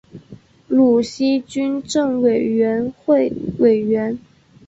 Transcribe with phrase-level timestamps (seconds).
[0.67, 4.17] 鲁西军政委员会委员。